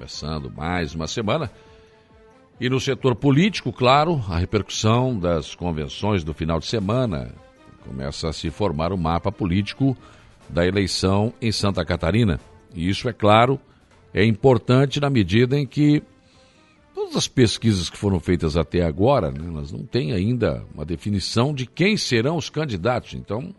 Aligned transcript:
começando 0.00 0.50
mais 0.50 0.94
uma 0.94 1.06
semana. 1.06 1.50
E 2.58 2.70
no 2.70 2.80
setor 2.80 3.14
político, 3.14 3.70
claro, 3.70 4.14
a 4.30 4.38
repercussão 4.38 5.18
das 5.18 5.54
convenções 5.54 6.24
do 6.24 6.32
final 6.32 6.58
de 6.58 6.66
semana. 6.66 7.34
Começa 7.86 8.28
a 8.28 8.32
se 8.32 8.48
formar 8.48 8.94
o 8.94 8.98
mapa 8.98 9.30
político 9.30 9.94
da 10.48 10.66
eleição 10.66 11.34
em 11.40 11.52
Santa 11.52 11.84
Catarina. 11.84 12.40
E 12.74 12.88
isso, 12.88 13.10
é 13.10 13.12
claro, 13.12 13.60
é 14.14 14.24
importante 14.24 14.98
na 15.00 15.10
medida 15.10 15.58
em 15.58 15.66
que 15.66 16.02
todas 16.94 17.14
as 17.14 17.28
pesquisas 17.28 17.90
que 17.90 17.98
foram 17.98 18.18
feitas 18.18 18.56
até 18.56 18.82
agora, 18.82 19.30
né, 19.30 19.46
elas 19.46 19.70
não 19.70 19.84
têm 19.84 20.12
ainda 20.12 20.64
uma 20.74 20.86
definição 20.86 21.52
de 21.52 21.66
quem 21.66 21.98
serão 21.98 22.38
os 22.38 22.48
candidatos. 22.48 23.12
Então, 23.12 23.54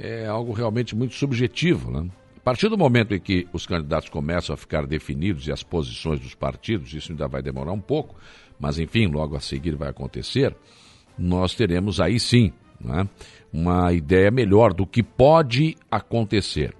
é 0.00 0.26
algo 0.26 0.52
realmente 0.52 0.96
muito 0.96 1.14
subjetivo. 1.14 1.92
Né? 1.92 2.10
Partir 2.50 2.68
do 2.68 2.76
momento 2.76 3.14
em 3.14 3.20
que 3.20 3.46
os 3.52 3.64
candidatos 3.64 4.08
começam 4.08 4.52
a 4.52 4.56
ficar 4.56 4.84
definidos 4.84 5.46
e 5.46 5.52
as 5.52 5.62
posições 5.62 6.18
dos 6.18 6.34
partidos, 6.34 6.92
isso 6.92 7.12
ainda 7.12 7.28
vai 7.28 7.40
demorar 7.40 7.70
um 7.70 7.80
pouco, 7.80 8.16
mas 8.58 8.76
enfim, 8.76 9.06
logo 9.06 9.36
a 9.36 9.40
seguir 9.40 9.76
vai 9.76 9.88
acontecer, 9.88 10.56
nós 11.16 11.54
teremos 11.54 12.00
aí 12.00 12.18
sim 12.18 12.52
né, 12.80 13.08
uma 13.52 13.92
ideia 13.92 14.32
melhor 14.32 14.74
do 14.74 14.84
que 14.84 15.00
pode 15.00 15.76
acontecer. 15.88 16.74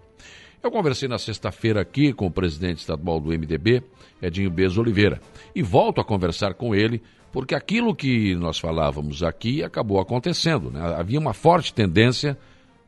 Eu 0.61 0.73
conversei 0.73 1.09
na 1.09 1.19
sexta-feira 1.19 1.81
aqui 1.81 2.13
com 2.13 2.27
o 2.27 2.33
presidente 2.33 2.79
estadual 2.79 3.21
do 3.21 3.31
MDB, 3.31 3.81
Edinho 4.21 4.51
Bez 4.51 4.77
Oliveira, 4.77 5.21
e 5.55 5.63
volto 5.63 6.01
a 6.01 6.05
conversar 6.05 6.55
com 6.55 6.75
ele 6.75 7.01
porque 7.31 7.55
aquilo 7.55 7.95
que 7.95 8.35
nós 8.35 8.59
falávamos 8.59 9.23
aqui 9.23 9.63
acabou 9.63 10.01
acontecendo. 10.01 10.69
Né? 10.69 10.81
Havia 10.97 11.21
uma 11.21 11.33
forte 11.33 11.73
tendência, 11.73 12.37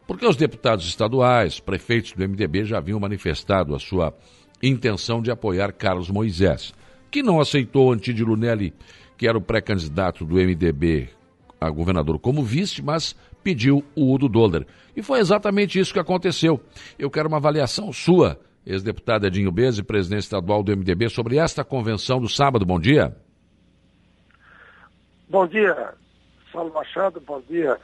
porque 0.06 0.26
os 0.26 0.36
deputados 0.36 0.86
estaduais, 0.86 1.60
prefeitos 1.60 2.12
do 2.12 2.28
MDB 2.28 2.64
já 2.64 2.78
haviam 2.78 2.98
manifestado 2.98 3.74
a 3.74 3.78
sua 3.78 4.14
intenção 4.62 5.20
de 5.22 5.30
apoiar 5.30 5.72
Carlos 5.72 6.10
Moisés, 6.10 6.72
que 7.10 7.22
não 7.22 7.40
aceitou 7.40 7.92
Antídio 7.92 8.26
Lunelli, 8.26 8.72
que 9.16 9.26
era 9.26 9.36
o 9.38 9.42
pré-candidato 9.42 10.24
do 10.24 10.36
MDB 10.36 11.08
a 11.60 11.70
governador 11.70 12.18
como 12.18 12.42
vice, 12.42 12.82
mas 12.82 13.14
pediu 13.42 13.84
o 13.94 14.12
Udo 14.12 14.28
Dolder. 14.28 14.66
E 14.96 15.02
foi 15.02 15.20
exatamente 15.20 15.78
isso 15.78 15.92
que 15.92 16.00
aconteceu. 16.00 16.60
Eu 16.98 17.08
quero 17.08 17.28
uma 17.28 17.36
avaliação 17.36 17.92
sua, 17.92 18.40
ex-deputado 18.66 19.26
Edinho 19.26 19.52
Beze, 19.52 19.82
presidente 19.82 20.22
estadual 20.22 20.62
do 20.62 20.76
MDB, 20.76 21.08
sobre 21.08 21.36
esta 21.36 21.64
convenção 21.64 22.20
do 22.20 22.28
sábado. 22.28 22.66
Bom 22.66 22.80
dia. 22.80 23.16
Bom 25.28 25.46
dia, 25.46 25.94
Saulo 26.52 26.72
Machado. 26.74 27.20
Bom 27.20 27.40
dia 27.48 27.78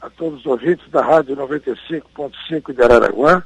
a 0.00 0.10
todos 0.10 0.40
os 0.40 0.46
ouvintes 0.46 0.88
da 0.90 1.02
Rádio 1.02 1.36
95.5 1.36 2.74
de 2.74 2.82
Araraguá. 2.82 3.42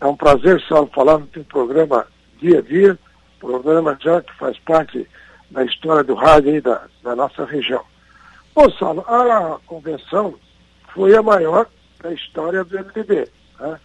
É 0.00 0.06
um 0.06 0.16
prazer, 0.16 0.60
Saulo, 0.68 0.90
falar 0.94 1.18
no 1.18 1.26
teu 1.26 1.44
programa 1.44 2.06
dia 2.38 2.58
a 2.58 2.62
dia, 2.62 2.98
programa 3.38 3.96
já 4.00 4.20
que 4.20 4.32
faz 4.34 4.58
parte 4.60 5.08
da 5.50 5.64
história 5.64 6.02
do 6.02 6.14
rádio 6.14 6.52
aí 6.52 6.60
da, 6.60 6.82
da 7.02 7.14
nossa 7.14 7.44
região. 7.44 7.84
Bom, 8.54 8.70
Saulo, 8.72 9.04
a 9.06 9.58
convenção 9.66 10.34
foi 10.94 11.14
a 11.14 11.22
maior 11.22 11.66
da 12.02 12.12
história 12.12 12.64
do 12.64 12.76
MDB. 12.76 13.28
Né? 13.60 13.80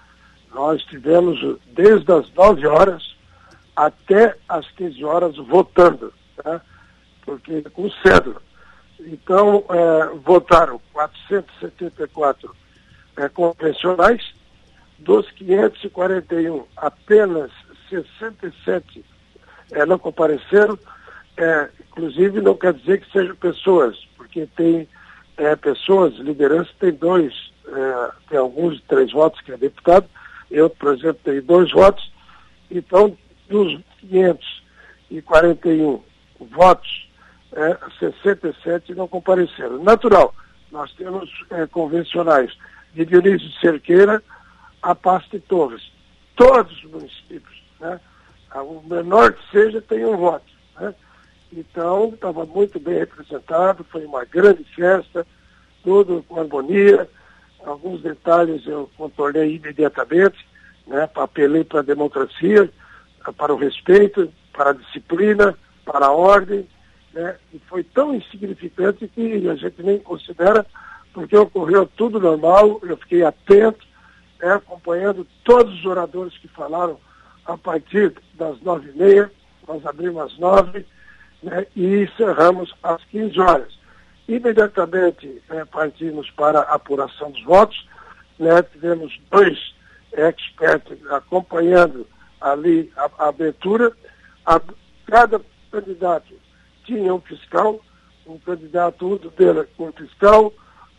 Nós 0.54 0.84
tivemos 0.86 1.40
desde 1.68 2.12
as 2.12 2.32
9 2.34 2.66
horas 2.68 3.16
até 3.76 4.36
as 4.50 4.70
15 4.72 5.04
horas 5.06 5.38
votando, 5.38 6.12
né? 6.44 6.60
porque 7.24 7.62
com 7.70 7.90
cédula. 7.92 8.42
Então, 9.00 9.64
é, 9.70 10.08
votaram 10.23 10.81
474 10.92 12.56
é, 13.17 13.30
convencionais, 13.30 14.34
dos 15.00 15.30
541, 15.31 16.66
apenas 16.76 17.52
67 17.89 19.06
é, 19.72 19.86
não 19.86 20.00
compareceram, 20.00 20.78
é, 21.38 21.70
inclusive 21.89 22.42
não 22.42 22.56
quer 22.56 22.73
dizer 22.73 23.02
que 23.02 23.12
sejam 23.12 23.36
pessoas, 23.36 23.95
porque 24.16 24.48
tem 24.56 24.88
pessoas, 25.61 26.16
liderança, 26.16 26.72
tem 26.80 26.92
dois, 26.92 27.52
tem 28.27 28.39
alguns 28.39 28.82
três 28.88 29.11
votos, 29.11 29.39
que 29.42 29.52
é 29.52 29.58
deputado, 29.58 30.10
eu, 30.49 30.67
por 30.67 30.95
exemplo, 30.95 31.20
tenho 31.23 31.43
dois 31.43 31.72
votos, 31.72 32.11
então, 32.72 33.16
dos 33.48 33.80
541 33.99 36.02
votos, 36.39 37.07
é, 37.58 37.78
67 38.00 38.94
não 38.94 39.08
compareceram. 39.08 39.84
Natural, 39.84 40.34
nós 40.72 40.94
temos 40.94 41.30
é, 41.50 41.66
convencionais 41.66 42.56
de 42.94 43.04
Dionísio 43.04 43.50
de 43.50 43.60
Cerqueira 43.60 44.23
a 44.82 44.94
Pasta 44.94 45.40
de 45.40 45.45
Torres. 45.45 45.92
Todos 46.36 46.72
os 46.84 46.92
municípios, 46.92 47.64
né? 47.80 48.00
o 48.56 48.82
menor 48.88 49.34
que 49.34 49.52
seja, 49.52 49.82
tem 49.82 50.06
um 50.06 50.16
voto. 50.16 50.46
Né? 50.80 50.94
Então, 51.52 52.10
estava 52.14 52.46
muito 52.46 52.80
bem 52.80 53.00
representado, 53.00 53.84
foi 53.86 54.06
uma 54.06 54.23
grande 54.23 54.64
festa, 54.76 55.26
tudo 55.84 56.23
com 56.28 56.40
harmonia. 56.40 57.10
Alguns 57.66 58.02
detalhes 58.04 58.67
eu 58.67 58.90
contornei 58.96 59.56
imediatamente, 59.56 60.48
né? 60.86 61.10
apelei 61.16 61.64
para 61.64 61.80
a 61.80 61.84
democracia, 61.84 62.70
para 63.36 63.54
o 63.54 63.58
respeito, 63.58 64.32
para 64.54 64.70
a 64.70 64.73
disciplina, 64.73 65.58
para 65.84 66.06
a 66.06 66.12
ordem, 66.12 66.67
né? 67.17 67.36
foi 67.67 67.83
tão 67.83 68.14
insignificante 68.14 69.08
que 69.08 69.50
a 69.50 69.55
gente 69.55 69.82
nem 69.82 69.98
considera, 69.98 70.66
porque 71.11 71.36
ocorreu 71.36 71.88
tudo 71.98 72.20
normal, 72.20 72.80
eu 72.83 72.95
fiquei 72.98 73.23
atento, 73.23 73.86
né? 74.39 74.54
acompanhando 74.54 75.26
todos 75.44 75.73
os 75.80 75.86
oradores 75.86 76.38
que 76.38 76.48
falaram 76.48 77.00
a 77.44 77.58
partir 77.58 78.14
das 78.36 78.61
nove 78.61 78.92
e 78.92 78.98
meia, 78.98 79.32
nós 79.67 79.83
abrimos 79.86 80.22
às 80.22 80.38
nove, 80.38 80.86
né, 81.42 81.66
e 81.76 82.04
encerramos 82.04 82.73
às 82.83 83.04
15 83.05 83.39
horas. 83.39 83.78
Imediatamente 84.28 85.42
né, 85.49 85.66
partimos 85.66 86.30
para 86.32 86.60
a 86.60 86.76
apuração 86.76 87.32
dos 87.32 87.44
votos, 87.44 87.88
né, 88.38 88.61
tivemos 88.64 89.20
dois 89.32 89.58
experts 90.11 90.99
acompanhando 91.10 92.05
ali 92.42 92.92
a, 92.95 93.10
a 93.17 93.30
abertura. 93.30 93.92
A, 94.45 94.60
cada 95.05 95.42
candidato 95.72 96.34
tinha 96.87 97.14
um 97.14 97.20
fiscal, 97.20 97.80
um 98.25 98.39
candidato 98.39 99.08
Udo 99.08 99.30
dele 99.31 99.67
com 99.77 99.92
fiscal, 99.92 100.52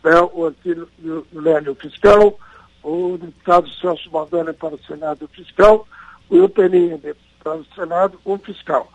né, 0.03 0.21
o 0.31 0.45
Antílio 0.45 0.87
Lélio 1.33 1.75
fiscal, 1.75 2.39
o 2.83 3.17
deputado 3.17 3.69
Celso 3.81 4.09
Maldana 4.11 4.53
para 4.53 4.75
o 4.75 4.83
Senado 4.83 5.27
fiscal, 5.27 5.85
o 6.29 6.47
Peninha 6.47 6.97
para 7.43 7.55
o 7.55 7.65
Senado 7.75 8.19
um 8.25 8.37
fiscal. 8.37 8.89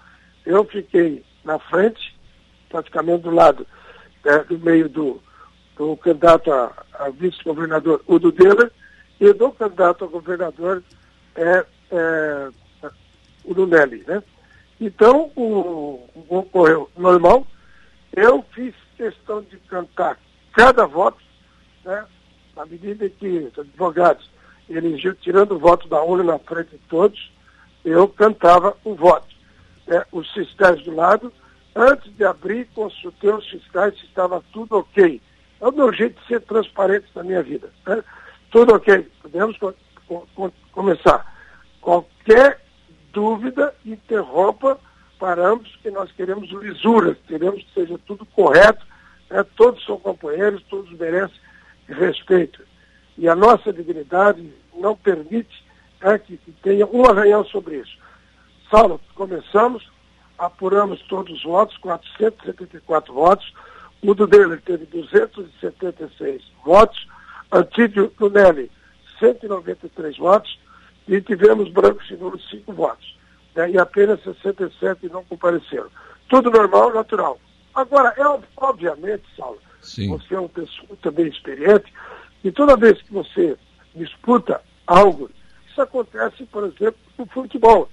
Eu 0.47 0.65
fiquei 0.65 1.23
na 1.45 1.59
frente, 1.59 2.19
praticamente 2.71 3.25
do 3.25 3.31
lado, 3.31 3.67
é, 4.25 4.39
do 4.45 4.59
meio 4.59 4.89
do, 4.89 5.21
do 5.77 5.97
candidato 5.97 6.51
a, 6.53 6.73
a 6.95 7.11
vice-governador 7.11 8.03
Udo 8.07 8.31
Deller 8.31 8.71
e 9.21 9.33
do 9.33 9.51
candidato 9.51 10.05
a 10.05 10.09
governador 10.09 10.83
é, 11.35 11.67
é, 11.91 12.51
o 13.45 13.53
Lunelli, 13.53 14.05
né? 14.07 14.23
Então, 14.85 15.33
o, 15.35 16.07
o 16.15 16.37
ocorreu 16.37 16.91
normal. 16.95 17.47
Eu 18.13 18.45
fiz 18.55 18.75
questão 18.99 19.41
de 19.41 19.57
cantar 19.61 20.19
cada 20.53 20.85
voto, 20.85 21.17
né? 21.83 22.05
Na 22.55 22.67
medida 22.67 23.09
que 23.09 23.27
os 23.27 23.59
advogados 23.59 24.31
elegiam, 24.69 25.15
tirando 25.15 25.53
o 25.53 25.59
voto 25.59 25.89
da 25.89 26.03
urna 26.03 26.35
na 26.35 26.39
frente 26.39 26.73
de 26.73 26.79
todos, 26.87 27.33
eu 27.83 28.07
cantava 28.07 28.77
o 28.85 28.95
voto 28.95 29.35
é, 29.89 30.05
os 30.13 30.31
fiscais 30.35 30.83
do 30.83 30.95
lado. 30.95 31.33
Antes 31.75 32.15
de 32.15 32.23
abrir, 32.23 32.69
consultei 32.75 33.31
os 33.31 33.49
fiscais 33.49 33.99
se 33.99 34.05
estava 34.05 34.45
tudo 34.53 34.77
ok. 34.77 35.19
É 35.63 35.67
o 35.67 35.73
meu 35.73 35.95
jeito 35.95 36.21
de 36.21 36.27
ser 36.27 36.43
transparente 36.43 37.07
na 37.15 37.23
minha 37.23 37.43
vida. 37.43 37.71
Né? 37.87 38.05
Tudo 38.51 38.75
ok. 38.75 39.11
Podemos 39.23 39.57
co 39.57 39.75
co 40.07 40.53
começar. 40.73 41.35
Qualquer 41.81 42.64
dúvida, 43.15 43.73
interrompa, 43.87 44.79
paramos, 45.19 45.75
que 45.77 45.91
nós 45.91 46.11
queremos 46.13 46.51
lisura, 46.51 47.17
queremos 47.27 47.63
que 47.63 47.73
seja 47.73 47.99
tudo 48.07 48.27
correto. 48.27 48.85
Né? 49.31 49.43
Todos 49.57 49.83
são 49.87 49.99
companheiros, 49.99 50.63
todos 50.69 50.91
merecem 50.99 51.39
respeito. 51.89 52.63
E 53.17 53.29
a 53.29 53.35
nossa 53.35 53.73
dignidade 53.73 54.53
não 54.75 54.97
permite 54.97 55.65
né, 56.03 56.19
que, 56.19 56.37
que 56.37 56.53
tenha 56.63 56.87
um 56.87 57.07
arranhão 57.07 57.45
sobre 57.45 57.77
isso. 57.77 57.97
Saulo, 58.69 59.01
começamos, 59.15 59.89
apuramos 60.37 61.01
todos 61.03 61.33
os 61.33 61.45
votos, 61.45 61.79
474 61.79 63.15
votos. 63.15 63.55
O 64.03 64.15
do 64.15 64.27
dele 64.27 64.57
teve 64.59 64.85
276 64.87 66.43
votos. 66.65 67.07
Antídio 67.53 68.13
Lunelli, 68.19 68.71
193 69.21 70.19
votos. 70.19 70.59
E 71.07 71.21
tivemos 71.21 71.71
brancos 71.71 72.11
e 72.11 72.15
nulos 72.15 72.49
5 72.51 72.73
votos. 72.73 73.17
Né? 73.55 73.73
E 73.73 73.79
apenas 73.79 74.23
67 74.23 75.09
não 75.09 75.25
compareceram. 75.25 75.89
Tudo 76.29 76.51
normal, 76.51 76.93
natural. 76.93 77.39
Agora, 77.75 78.15
é 78.17 78.23
obviamente, 78.57 79.25
Saulo, 79.37 79.59
Sim. 79.83 80.11
você 80.11 80.35
é 80.35 80.39
uma 80.39 80.49
pessoa 80.49 80.97
também 81.03 81.27
experiente, 81.27 81.93
e 82.43 82.53
toda 82.53 82.77
vez 82.77 83.01
que 83.03 83.13
você 83.13 83.57
disputa 83.95 84.61
algo, 84.87 85.31
isso 85.69 85.83
acontece, 85.83 86.45
por 86.47 86.65
exemplo, 86.65 86.97
no 87.19 87.27
futebol 87.27 87.89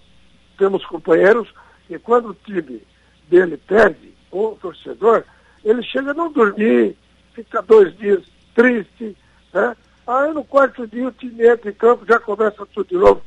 temos 0.57 0.85
companheiros 0.85 1.51
que 1.87 1.97
quando 1.97 2.29
o 2.29 2.35
time 2.35 2.83
dele 3.27 3.57
perde, 3.57 4.13
ou 4.29 4.53
o 4.53 4.55
torcedor, 4.55 5.23
ele 5.63 5.81
chega 5.81 6.11
a 6.11 6.13
não 6.13 6.31
dormir, 6.31 6.95
fica 7.33 7.61
dois 7.61 7.97
dias 7.97 8.23
triste, 8.53 9.17
né? 9.53 9.75
Aí 10.11 10.33
no 10.33 10.43
quarto 10.43 10.85
dia 10.85 11.07
o 11.07 11.11
time 11.11 11.47
entra 11.47 11.69
em 11.69 11.73
campo, 11.73 12.05
já 12.05 12.19
começa 12.19 12.65
tudo 12.65 12.87
de 12.87 12.95
novo. 12.95 13.21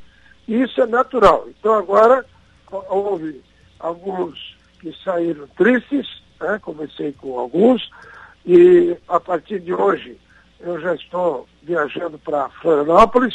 Isso 0.47 0.83
é 0.83 0.87
natural. 0.87 1.49
Então 1.49 1.73
agora 1.73 2.27
houve 2.71 3.41
alguns 3.79 4.55
que 4.81 4.95
saíram 5.03 5.47
tristes, 5.57 6.07
né? 6.39 6.59
comecei 6.61 7.13
com 7.13 7.39
alguns, 7.39 7.91
e 8.45 8.95
a 9.09 9.19
partir 9.19 9.61
de 9.61 9.73
hoje 9.73 10.19
eu 10.61 10.79
já 10.79 10.95
estou 10.95 11.49
viajando 11.63 12.19
para 12.19 12.51
Florianópolis, 12.61 13.35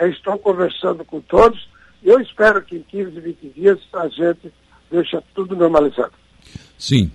estou 0.00 0.38
conversando 0.38 1.04
com 1.04 1.20
todos, 1.20 1.68
e 2.04 2.08
eu 2.08 2.20
espero 2.20 2.62
que 2.62 2.76
em 2.76 2.82
15, 2.82 3.18
20 3.18 3.48
dias 3.48 3.78
a 3.94 4.06
gente 4.06 4.52
deixe 4.92 5.20
tudo 5.34 5.56
normalizado. 5.56 6.12
Sim. 6.78 7.10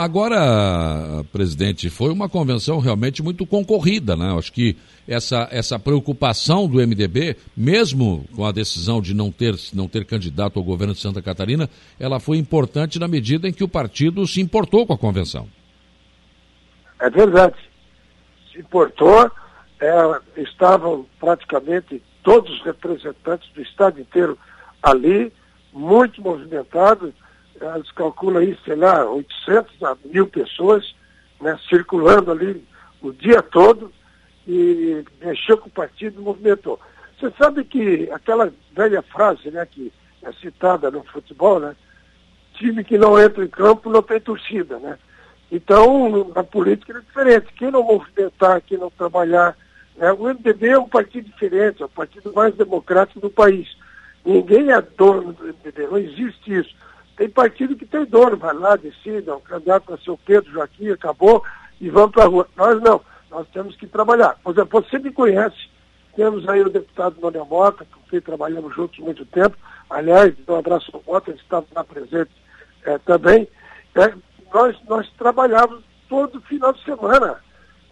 Agora, 0.00 1.22
presidente, 1.30 1.90
foi 1.90 2.10
uma 2.10 2.26
convenção 2.26 2.78
realmente 2.78 3.22
muito 3.22 3.44
concorrida, 3.44 4.16
né? 4.16 4.34
Acho 4.34 4.50
que 4.50 4.74
essa, 5.06 5.46
essa 5.50 5.78
preocupação 5.78 6.66
do 6.66 6.78
MDB, 6.78 7.36
mesmo 7.54 8.24
com 8.34 8.46
a 8.46 8.50
decisão 8.50 9.02
de 9.02 9.12
não 9.12 9.30
ter, 9.30 9.54
não 9.74 9.86
ter 9.86 10.06
candidato 10.06 10.58
ao 10.58 10.64
governo 10.64 10.94
de 10.94 11.00
Santa 11.00 11.20
Catarina, 11.20 11.68
ela 11.98 12.18
foi 12.18 12.38
importante 12.38 12.98
na 12.98 13.06
medida 13.06 13.46
em 13.46 13.52
que 13.52 13.62
o 13.62 13.68
partido 13.68 14.26
se 14.26 14.40
importou 14.40 14.86
com 14.86 14.94
a 14.94 14.98
convenção. 14.98 15.46
É 16.98 17.10
verdade. 17.10 17.56
Se 18.50 18.58
importou, 18.58 19.30
é, 19.82 20.40
estavam 20.40 21.04
praticamente 21.18 22.02
todos 22.22 22.50
os 22.50 22.64
representantes 22.64 23.52
do 23.52 23.60
Estado 23.60 24.00
inteiro 24.00 24.38
ali, 24.82 25.30
muito 25.74 26.22
movimentados 26.22 27.12
eles 27.60 27.90
calculam 27.92 28.42
aí, 28.42 28.58
sei 28.64 28.76
lá, 28.76 29.04
800 29.04 29.82
a 29.82 29.96
mil 30.04 30.26
pessoas 30.26 30.94
né, 31.40 31.58
circulando 31.68 32.30
ali 32.30 32.64
o 33.02 33.12
dia 33.12 33.42
todo 33.42 33.92
e 34.46 35.04
mexeu 35.20 35.58
com 35.58 35.68
o 35.68 35.72
partido, 35.72 36.22
movimentou. 36.22 36.80
Você 37.18 37.32
sabe 37.38 37.64
que 37.64 38.10
aquela 38.10 38.52
velha 38.72 39.02
frase 39.02 39.50
né, 39.50 39.66
que 39.66 39.92
é 40.22 40.32
citada 40.32 40.90
no 40.90 41.02
futebol, 41.04 41.60
né? 41.60 41.74
Time 42.54 42.84
que 42.84 42.98
não 42.98 43.18
entra 43.18 43.44
em 43.44 43.48
campo 43.48 43.90
não 43.90 44.02
tem 44.02 44.20
torcida, 44.20 44.78
né? 44.78 44.98
Então, 45.50 46.30
na 46.34 46.44
política 46.44 46.96
é 46.96 47.00
diferente. 47.00 47.52
Quem 47.56 47.70
não 47.70 47.82
movimentar, 47.82 48.60
quem 48.60 48.78
não 48.78 48.90
trabalhar. 48.90 49.56
Né? 49.96 50.12
O 50.12 50.24
MDB 50.24 50.68
é 50.68 50.78
um 50.78 50.88
partido 50.88 51.24
diferente, 51.24 51.82
é 51.82 51.86
o 51.86 51.88
partido 51.88 52.32
mais 52.32 52.54
democrático 52.54 53.20
do 53.20 53.30
país. 53.30 53.68
Ninguém 54.24 54.70
é 54.70 54.80
dono 54.80 55.32
do 55.32 55.44
MDB, 55.44 55.86
não 55.86 55.98
existe 55.98 56.54
isso. 56.54 56.74
Tem 57.20 57.28
partido 57.28 57.76
que 57.76 57.84
tem 57.84 58.06
dono, 58.06 58.38
vai 58.38 58.54
lá, 58.54 58.76
decida, 58.76 59.36
o 59.36 59.42
candidato 59.42 59.84
para 59.84 59.98
ser 59.98 60.10
o 60.10 60.16
Pedro 60.16 60.50
Joaquim, 60.52 60.88
acabou, 60.88 61.44
e 61.78 61.90
vamos 61.90 62.12
para 62.12 62.24
a 62.24 62.26
rua. 62.26 62.48
Nós 62.56 62.80
não, 62.80 62.98
nós 63.30 63.46
temos 63.52 63.76
que 63.76 63.86
trabalhar. 63.86 64.38
Por 64.42 64.54
exemplo, 64.54 64.82
você 64.82 64.98
me 64.98 65.12
conhece, 65.12 65.68
temos 66.16 66.48
aí 66.48 66.62
o 66.62 66.70
deputado 66.70 67.20
Manuel 67.20 67.44
Mota, 67.44 67.84
com 67.84 68.00
quem 68.08 68.22
trabalhamos 68.22 68.74
juntos 68.74 68.98
muito 69.00 69.26
tempo. 69.26 69.54
Aliás, 69.90 70.34
um 70.48 70.54
abraço 70.54 70.90
ao 70.94 71.02
Mota, 71.06 71.30
ele 71.30 71.38
estava 71.38 71.66
lá 71.76 71.84
presente 71.84 72.30
é, 72.84 72.96
também. 72.96 73.46
É, 73.96 74.14
nós, 74.50 74.74
nós 74.88 75.06
trabalhávamos 75.18 75.84
todo 76.08 76.40
final 76.40 76.72
de 76.72 76.82
semana. 76.84 77.38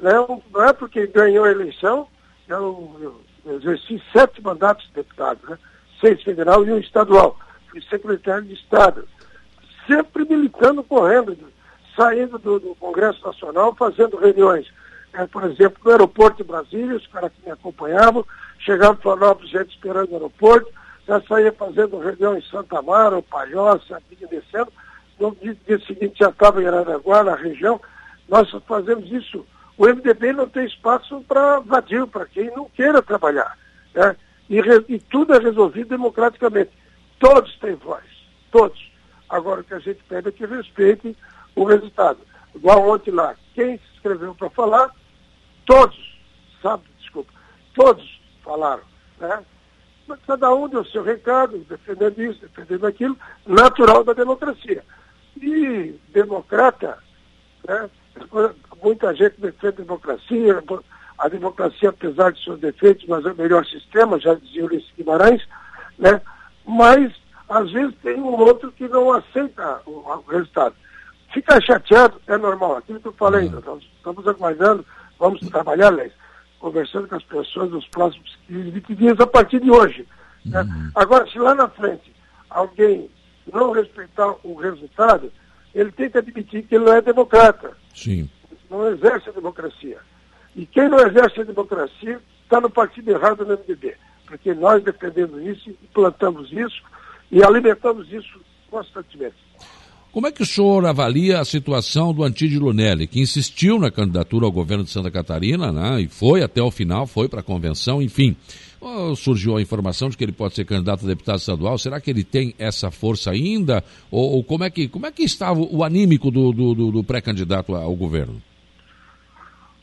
Né? 0.00 0.12
Não 0.50 0.64
é 0.64 0.72
porque 0.72 1.06
ganhou 1.06 1.44
a 1.44 1.50
eleição, 1.50 2.08
eu, 2.48 3.20
eu 3.44 3.56
exerci 3.58 4.02
sete 4.10 4.40
mandatos 4.40 4.86
de 4.86 4.94
deputado, 4.94 5.40
né? 5.50 5.58
seis 6.00 6.22
federal 6.22 6.64
e 6.64 6.72
um 6.72 6.78
estadual. 6.78 7.38
Fui 7.68 7.82
secretário 7.82 8.44
de 8.44 8.54
Estado 8.54 9.06
sempre 9.88 10.24
militando, 10.24 10.84
correndo, 10.84 11.36
saindo 11.96 12.38
do, 12.38 12.60
do 12.60 12.74
Congresso 12.76 13.26
Nacional, 13.26 13.74
fazendo 13.74 14.18
reuniões. 14.18 14.70
É, 15.14 15.26
por 15.26 15.42
exemplo, 15.44 15.80
no 15.82 15.90
aeroporto 15.90 16.36
de 16.36 16.44
Brasília, 16.44 16.94
os 16.94 17.06
caras 17.06 17.32
que 17.32 17.44
me 17.44 17.50
acompanhavam, 17.50 18.24
chegavam 18.58 18.94
para 18.94 19.02
Florianópolis, 19.02 19.50
gente 19.50 19.74
esperando 19.74 20.10
no 20.10 20.16
aeroporto, 20.16 20.70
já 21.06 21.20
saía 21.22 21.50
fazendo 21.50 21.98
reunião 21.98 22.36
em 22.36 22.42
Santa 22.42 22.82
Mara, 22.82 23.22
Palhoça, 23.22 24.00
descendo. 24.30 24.70
No 25.18 25.34
dia, 25.34 25.56
seguinte 25.86 26.18
já 26.20 26.28
estava 26.28 26.62
em 26.62 26.66
Araraguá, 26.66 27.24
na 27.24 27.34
região. 27.34 27.80
Nós 28.28 28.48
fazemos 28.68 29.10
isso. 29.10 29.44
O 29.76 29.86
MDB 29.86 30.32
não 30.32 30.48
tem 30.48 30.66
espaço 30.66 31.24
para 31.26 31.60
vadio, 31.60 32.06
para 32.06 32.26
quem 32.26 32.50
não 32.54 32.66
queira 32.66 33.00
trabalhar. 33.00 33.56
Né? 33.94 34.14
E, 34.50 34.60
e 34.88 34.98
tudo 34.98 35.34
é 35.34 35.38
resolvido 35.38 35.88
democraticamente. 35.88 36.70
Todos 37.18 37.58
têm 37.58 37.74
voz, 37.74 38.04
todos. 38.52 38.87
Agora, 39.28 39.60
o 39.60 39.64
que 39.64 39.74
a 39.74 39.78
gente 39.78 40.02
pede 40.04 40.28
é 40.28 40.32
que 40.32 40.46
respeitem 40.46 41.14
o 41.54 41.64
resultado. 41.64 42.18
Igual 42.54 42.88
ontem 42.88 43.10
lá, 43.10 43.34
quem 43.54 43.78
se 43.78 43.84
inscreveu 43.94 44.34
para 44.34 44.50
falar, 44.50 44.90
todos, 45.66 46.18
sabe, 46.62 46.84
desculpa, 46.98 47.32
todos 47.74 48.20
falaram, 48.42 48.82
né? 49.20 49.44
Mas 50.06 50.18
cada 50.26 50.54
um 50.54 50.68
deu 50.68 50.84
seu 50.86 51.02
recado, 51.02 51.58
defendendo 51.68 52.22
isso, 52.22 52.40
defendendo 52.40 52.86
aquilo, 52.86 53.16
natural 53.46 54.02
da 54.02 54.14
democracia. 54.14 54.82
E 55.36 55.94
democrata, 56.08 56.98
né? 57.66 57.90
muita 58.82 59.14
gente 59.14 59.38
defende 59.38 59.82
a 59.82 59.84
democracia, 59.84 60.64
a 61.18 61.28
democracia, 61.28 61.90
apesar 61.90 62.32
de 62.32 62.42
seus 62.42 62.58
defeitos, 62.58 63.06
mas 63.06 63.24
é 63.26 63.32
o 63.32 63.36
melhor 63.36 63.66
sistema, 63.66 64.18
já 64.18 64.34
dizia 64.34 64.64
Ulisses 64.64 64.90
Guimarães, 64.96 65.46
né? 65.98 66.20
mas 66.64 67.12
às 67.48 67.70
vezes 67.70 67.94
tem 68.02 68.20
um 68.20 68.36
outro 68.38 68.70
que 68.72 68.86
não 68.88 69.12
aceita 69.12 69.80
o, 69.86 69.90
o 69.90 70.24
resultado. 70.28 70.74
Ficar 71.32 71.60
chateado 71.62 72.20
é 72.26 72.36
normal. 72.36 72.76
Aquilo 72.76 73.00
que 73.00 73.08
eu 73.08 73.12
falei, 73.12 73.48
uhum. 73.48 73.62
nós 73.64 73.82
estamos 73.96 74.26
aguardando, 74.26 74.84
vamos 75.18 75.40
trabalhar, 75.48 75.90
Leis, 75.90 76.12
conversando 76.58 77.08
com 77.08 77.16
as 77.16 77.24
pessoas 77.24 77.70
nos 77.70 77.86
próximos 77.88 78.38
15, 78.46 78.70
20 78.70 78.94
dias 78.94 79.20
a 79.20 79.26
partir 79.26 79.60
de 79.60 79.70
hoje. 79.70 80.06
Né? 80.44 80.60
Uhum. 80.62 80.90
Agora, 80.94 81.26
se 81.30 81.38
lá 81.38 81.54
na 81.54 81.68
frente 81.68 82.14
alguém 82.50 83.10
não 83.52 83.72
respeitar 83.72 84.34
o 84.42 84.54
resultado, 84.54 85.32
ele 85.74 85.92
tem 85.92 86.10
que 86.10 86.18
admitir 86.18 86.64
que 86.64 86.74
ele 86.74 86.84
não 86.84 86.92
é 86.92 87.00
democrata. 87.00 87.72
Sim. 87.94 88.28
Não 88.70 88.86
exerce 88.88 89.28
a 89.28 89.32
democracia. 89.32 89.98
E 90.54 90.66
quem 90.66 90.88
não 90.88 90.98
exerce 90.98 91.40
a 91.40 91.44
democracia 91.44 92.20
está 92.42 92.60
no 92.60 92.70
partido 92.70 93.10
errado 93.10 93.44
no 93.44 93.54
MDB. 93.54 93.96
Porque 94.26 94.52
nós 94.52 94.82
defendemos 94.82 95.40
isso 95.42 95.70
e 95.70 95.86
plantamos 95.94 96.52
isso 96.52 96.82
e 97.30 97.42
alimentamos 97.42 98.10
isso 98.12 98.40
constantemente. 98.70 99.36
Como 100.10 100.26
é 100.26 100.32
que 100.32 100.42
o 100.42 100.46
senhor 100.46 100.86
avalia 100.86 101.38
a 101.38 101.44
situação 101.44 102.14
do 102.14 102.24
Antídio 102.24 102.60
Lunelli, 102.60 103.06
que 103.06 103.20
insistiu 103.20 103.78
na 103.78 103.90
candidatura 103.90 104.46
ao 104.46 104.52
governo 104.52 104.82
de 104.82 104.90
Santa 104.90 105.10
Catarina, 105.10 105.70
né, 105.70 106.00
e 106.00 106.08
foi 106.08 106.42
até 106.42 106.62
o 106.62 106.70
final, 106.70 107.06
foi 107.06 107.28
para 107.28 107.40
a 107.40 107.42
convenção, 107.42 108.00
enfim. 108.00 108.34
Surgiu 109.16 109.56
a 109.56 109.60
informação 109.60 110.08
de 110.08 110.16
que 110.16 110.24
ele 110.24 110.32
pode 110.32 110.54
ser 110.54 110.64
candidato 110.64 111.04
a 111.04 111.08
deputado 111.08 111.38
estadual. 111.38 111.76
Será 111.78 112.00
que 112.00 112.10
ele 112.10 112.22
tem 112.24 112.54
essa 112.58 112.90
força 112.90 113.30
ainda? 113.30 113.82
Ou, 114.10 114.36
ou 114.36 114.44
como, 114.44 114.64
é 114.64 114.70
que, 114.70 114.88
como 114.88 115.04
é 115.04 115.12
que 115.12 115.24
estava 115.24 115.60
o 115.60 115.82
anímico 115.82 116.30
do, 116.30 116.52
do, 116.52 116.74
do, 116.74 116.92
do 116.92 117.04
pré-candidato 117.04 117.74
ao 117.74 117.94
governo? 117.94 118.40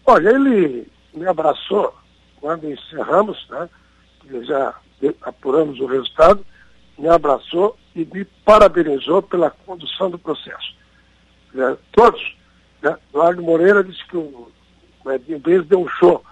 Olha, 0.06 0.30
ele 0.30 0.88
me 1.14 1.28
abraçou 1.28 1.94
quando 2.40 2.72
encerramos, 2.72 3.46
né? 3.50 3.70
Já 4.44 4.74
apuramos 5.22 5.80
o 5.80 5.86
resultado 5.86 6.46
me 6.98 7.10
abraçou 7.10 7.78
e 7.96 8.06
me 8.06 8.26
parabenizou 8.44 9.22
pela 9.22 9.50
condução 9.50 10.10
do 10.10 10.18
processo. 10.18 10.76
É, 11.56 11.78
todos, 11.92 12.36
né? 12.82 12.98
Eduardo 13.10 13.42
Moreira 13.42 13.84
disse 13.84 14.06
que 14.06 14.18
o 14.18 14.52
Edinho 15.08 15.40
Beis 15.40 15.66
deu 15.66 15.82
um 15.82 15.88
show. 15.88 16.24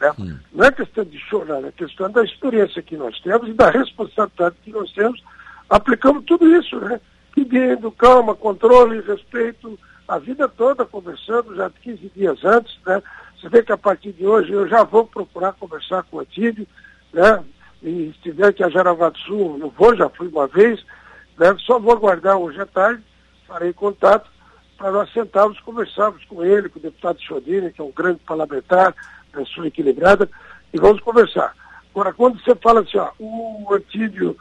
Né? 0.00 0.12
Hum. 0.18 0.38
Não 0.52 0.64
é 0.64 0.72
questão 0.72 1.04
de 1.04 1.18
show, 1.18 1.44
não, 1.44 1.66
é 1.66 1.72
questão 1.72 2.10
da 2.10 2.22
experiência 2.22 2.82
que 2.82 2.96
nós 2.96 3.18
temos 3.20 3.48
e 3.48 3.52
da 3.52 3.70
responsabilidade 3.70 4.56
que 4.62 4.70
nós 4.70 4.92
temos. 4.92 5.22
Aplicamos 5.68 6.24
tudo 6.24 6.46
isso, 6.56 6.78
né? 6.80 7.00
Pedindo 7.34 7.90
calma, 7.92 8.34
controle, 8.34 9.00
respeito, 9.00 9.78
a 10.06 10.18
vida 10.18 10.48
toda 10.48 10.84
conversando, 10.84 11.54
já 11.54 11.68
15 11.70 12.12
dias 12.14 12.44
antes, 12.44 12.78
né? 12.86 13.02
Você 13.36 13.48
vê 13.48 13.62
que 13.62 13.72
a 13.72 13.78
partir 13.78 14.12
de 14.12 14.26
hoje 14.26 14.52
eu 14.52 14.66
já 14.66 14.82
vou 14.82 15.06
procurar 15.06 15.52
conversar 15.52 16.02
com 16.04 16.16
o 16.16 16.20
Atílio, 16.20 16.66
né? 17.12 17.44
E 17.82 18.08
estiver 18.10 18.48
aqui 18.48 18.62
a 18.62 18.70
Sul, 19.26 19.58
eu 19.58 19.70
vou, 19.70 19.96
já 19.96 20.08
fui 20.08 20.28
uma 20.28 20.46
vez, 20.46 20.84
né? 21.38 21.54
só 21.60 21.78
vou 21.78 21.92
aguardar 21.92 22.36
hoje 22.36 22.60
à 22.60 22.66
tarde, 22.66 23.02
farei 23.46 23.72
contato 23.72 24.28
para 24.76 24.90
nós 24.90 25.12
sentarmos, 25.12 25.58
conversarmos 25.60 26.24
com 26.24 26.44
ele, 26.44 26.68
com 26.68 26.78
o 26.78 26.82
deputado 26.82 27.20
Chodini, 27.20 27.72
que 27.72 27.80
é 27.80 27.84
um 27.84 27.92
grande 27.92 28.20
parlamentar, 28.20 28.94
pessoa 29.32 29.66
equilibrada, 29.66 30.28
e 30.72 30.78
vamos 30.78 31.00
conversar. 31.00 31.54
Agora, 31.90 32.12
quando 32.12 32.40
você 32.40 32.54
fala 32.56 32.80
assim, 32.80 32.98
ó, 32.98 33.10
o 33.18 33.74
Antídio, 33.74 34.36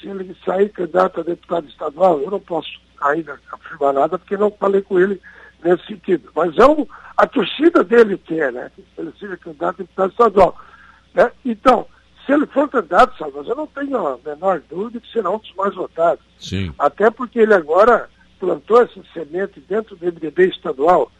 se 0.00 0.08
ele 0.08 0.34
sair 0.44 0.70
candidato 0.70 1.20
a 1.20 1.22
deputado 1.22 1.68
estadual, 1.68 2.20
eu 2.20 2.30
não 2.30 2.40
posso 2.40 2.70
ainda 3.00 3.38
afirmar 3.52 3.92
nada, 3.92 4.18
porque 4.18 4.36
não 4.36 4.50
falei 4.50 4.80
com 4.82 4.98
ele 4.98 5.20
nesse 5.62 5.86
sentido. 5.86 6.30
Mas 6.34 6.56
é 6.56 6.66
um, 6.66 6.86
a 7.16 7.26
torcida 7.26 7.84
dele 7.84 8.16
quer, 8.16 8.52
né? 8.52 8.70
Que 8.74 8.84
ele 8.96 9.12
seja 9.18 9.36
candidato 9.36 9.74
a 9.74 9.82
deputado 9.82 10.10
estadual. 10.10 10.56
Né? 11.14 11.30
Então, 11.44 11.86
Se 12.24 12.32
ele 12.32 12.46
for 12.46 12.68
candidato, 12.68 13.16
Salvador, 13.18 13.50
eu 13.50 13.56
não 13.56 13.66
tenho 13.66 14.06
a 14.06 14.18
menor 14.24 14.62
dúvida 14.70 15.00
que 15.00 15.12
será 15.12 15.30
um 15.30 15.38
dos 15.38 15.52
mais 15.54 15.74
votados. 15.74 16.24
Sim. 16.38 16.72
Até 16.78 17.10
porque 17.10 17.40
ele 17.40 17.54
agora 17.54 18.08
plantou 18.38 18.82
essa 18.82 19.00
semente 19.12 19.60
dentro 19.60 19.96
do 19.96 20.06
MDB 20.06 20.48
estadual. 20.48 21.10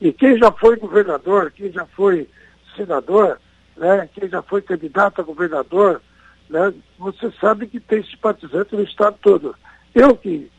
E 0.00 0.12
quem 0.12 0.38
já 0.38 0.50
foi 0.52 0.76
governador, 0.76 1.50
quem 1.52 1.70
já 1.70 1.86
foi 1.86 2.28
senador, 2.76 3.38
né, 3.76 4.08
quem 4.14 4.28
já 4.28 4.42
foi 4.42 4.60
candidato 4.60 5.20
a 5.20 5.24
governador, 5.24 6.02
né, 6.48 6.72
você 6.98 7.30
sabe 7.40 7.66
que 7.66 7.80
tem 7.80 8.02
simpatizante 8.04 8.74
no 8.74 8.82
estado 8.82 9.16
todo. 9.22 9.54
Eu 9.94 10.16
que 10.16 10.50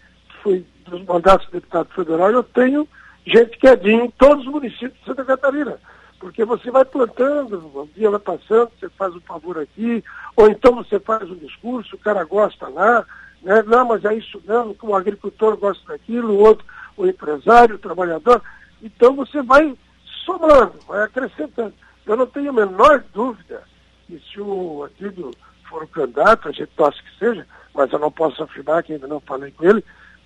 fui 0.42 0.66
dos 0.88 1.04
mandatos 1.06 1.46
de 1.48 1.54
deputado 1.54 1.90
federal, 1.94 2.32
eu 2.32 2.44
tenho 2.44 2.88
gente 3.26 3.58
que 3.58 3.68
é 3.68 3.76
de 3.76 3.92
em 3.92 4.10
todos 4.12 4.46
os 4.46 4.52
municípios 4.52 4.94
de 5.00 5.06
Santa 5.06 5.24
Catarina. 5.24 5.80
Porque 6.24 6.46
você 6.46 6.72
vai 6.72 6.86
plantando, 6.86 7.58
o 7.58 7.89
dia 7.94 8.10
vai 8.10 8.20
passando, 8.20 8.72
você 8.80 8.88
faz 8.92 9.13
um 9.13 9.20
favor 9.20 9.60
aqui, 9.60 10.01
ou 10.38 10.48
então 10.48 10.74
você 10.74 10.98
faz 10.98 11.30
um 11.30 11.36
discurso, 11.36 11.98
o 11.98 12.00
cara 12.00 12.24
gosta 12.24 12.70
lá, 12.70 13.06
né? 13.42 13.62
não, 13.63 13.89
mas 13.89 14.06
é 14.06 14.15
isso 14.15 14.42
não, 14.46 14.74
o 14.82 14.96
agricultor 14.96 15.58
gosta 15.58 15.86
daquilo, 15.86 16.32
o 16.32 16.39
outro, 16.39 16.65
o 16.96 17.06
empresário, 17.06 17.75
o 17.75 17.80
trabalhador. 17.80 18.42
Então 18.82 19.18
você 19.18 19.42
vai 19.42 19.77
somando, 20.25 20.75
vai 20.88 21.03
acrescentando. 21.03 21.74
Eu 22.06 22.15
não 22.15 22.25
tenho 22.25 22.51
a 22.51 22.53
menor 22.53 23.03
dúvida 23.13 23.62
que 24.08 24.18
se 24.32 24.39
o 24.39 24.86
Atílio 24.86 25.30
for 25.68 25.84
o 25.84 25.88
candidato, 25.89 26.48
a 26.48 26.53
gente 26.53 26.68
torce 26.68 27.03
que 27.03 27.20
seja, 27.20 27.46
mas 27.74 27.92
eu 27.92 28.00
não 28.00 28.10
posso 28.10 28.42
afirmar 28.42 28.82
que 28.84 28.94
ainda 28.94 29.08
não 29.08 29.20
falei 29.20 29.51
com 29.51 29.65
ele, 29.65 29.84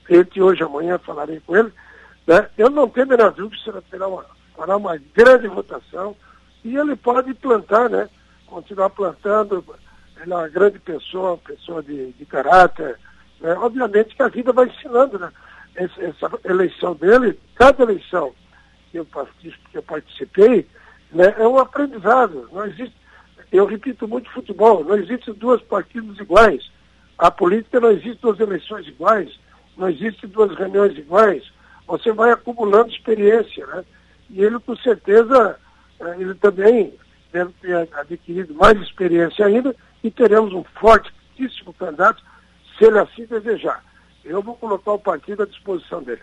entre 0.08 0.44
hoje 0.44 0.62
e 0.62 0.64
amanhã 0.64 1.00
falarei 1.00 1.40
com 1.40 1.58
ele, 1.58 1.74
né? 2.28 2.48
eu 2.56 2.70
não 2.70 2.88
tenho 2.88 3.08
a 3.08 3.10
menor 3.10 3.32
dúvida 3.32 3.58
que 3.58 3.64
será 3.64 3.82
terá 3.82 4.08
uma, 4.08 4.37
fará 4.58 4.76
uma 4.76 4.98
grande 5.16 5.48
votação 5.48 6.16
e 6.66 6.76
ele 6.76 6.96
pode 6.96 7.34
plantar, 7.36 7.90
né? 7.90 8.10
continuar 8.48 8.90
plantando, 8.90 9.64
ele 10.20 10.34
é 10.34 10.36
uma 10.36 10.48
grande 10.50 10.80
pessoa, 10.80 11.38
pessoa 11.38 11.84
de, 11.84 12.12
de 12.14 12.26
caráter, 12.26 12.98
né? 13.40 13.54
obviamente 13.54 14.16
que 14.16 14.24
a 14.24 14.28
vida 14.28 14.52
vai 14.52 14.66
ensinando, 14.66 15.20
né? 15.20 15.32
Essa, 15.76 16.02
essa 16.02 16.40
eleição 16.44 16.96
dele, 16.96 17.40
cada 17.54 17.84
eleição 17.84 18.34
que 18.90 18.98
eu, 18.98 19.06
que 19.06 19.78
eu 19.78 19.84
participei, 19.84 20.68
né, 21.12 21.36
é 21.38 21.48
um 21.48 21.60
aprendizado. 21.60 22.50
Não 22.52 22.66
existe, 22.66 22.96
eu 23.52 23.64
repito 23.68 24.08
muito 24.08 24.32
futebol, 24.32 24.84
não 24.84 24.96
existem 24.96 25.36
duas 25.36 25.62
partidas 25.62 26.18
iguais. 26.18 26.72
A 27.16 27.30
política 27.30 27.80
não 27.80 27.92
existe 27.92 28.20
duas 28.20 28.40
eleições 28.40 28.88
iguais, 28.88 29.40
não 29.78 29.88
existe 29.88 30.26
duas 30.26 30.58
reuniões 30.58 30.98
iguais. 30.98 31.44
Você 31.86 32.12
vai 32.12 32.32
acumulando 32.32 32.90
experiência, 32.90 33.68
né? 33.68 33.86
E 34.30 34.42
ele, 34.42 34.60
com 34.60 34.76
certeza, 34.78 35.58
eh, 36.00 36.16
ele 36.20 36.36
também 36.36 36.94
deve 37.32 37.52
ter 37.62 37.90
adquirido 37.94 38.54
mais 38.54 38.80
experiência 38.82 39.46
ainda 39.46 39.76
e 40.04 40.12
teremos 40.12 40.54
um 40.54 40.64
fortíssimo 40.80 41.74
candidato, 41.74 42.22
se 42.78 42.86
ele 42.86 43.00
assim 43.00 43.26
desejar. 43.26 43.84
Eu 44.24 44.42
vou 44.42 44.56
colocar 44.56 44.94
o 44.94 45.00
partido 45.00 45.44
à 45.44 45.46
disposição 45.46 46.04
dele. 46.04 46.22